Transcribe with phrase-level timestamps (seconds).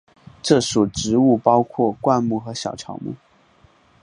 [0.41, 3.13] 这属植物包括灌木和小乔木。